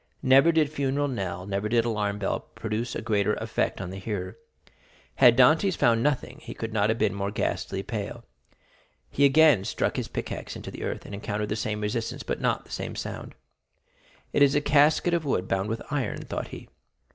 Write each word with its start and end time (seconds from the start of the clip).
Never 0.23 0.51
did 0.51 0.71
funeral 0.71 1.07
knell, 1.07 1.45
never 1.45 1.69
did 1.69 1.85
alarm 1.85 2.17
bell, 2.17 2.39
produce 2.55 2.95
a 2.95 3.03
greater 3.03 3.35
effect 3.35 3.79
on 3.79 3.91
the 3.91 3.99
hearer. 3.99 4.35
Had 5.17 5.37
Dantès 5.37 5.77
found 5.77 6.01
nothing 6.01 6.39
he 6.39 6.55
could 6.55 6.73
not 6.73 6.89
have 6.89 6.97
become 6.97 7.15
more 7.15 7.29
ghastly 7.29 7.83
pale. 7.83 8.25
He 9.11 9.25
again 9.25 9.63
struck 9.63 9.97
his 9.97 10.07
pickaxe 10.07 10.55
into 10.55 10.71
the 10.71 10.83
earth, 10.85 11.05
and 11.05 11.13
encountered 11.13 11.49
the 11.49 11.55
same 11.55 11.81
resistance, 11.81 12.23
but 12.23 12.41
not 12.41 12.65
the 12.65 12.71
same 12.71 12.95
sound. 12.95 13.35
"It 14.33 14.41
is 14.41 14.55
a 14.55 14.59
casket 14.59 15.13
of 15.13 15.23
wood 15.23 15.47
bound 15.47 15.69
with 15.69 15.83
iron," 15.91 16.23
thought 16.23 16.47
he. 16.47 16.67